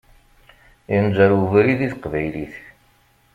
Yenǧer 0.93 1.31
webrid 1.39 1.79
i 1.85 1.87
teqbaylit. 1.91 2.55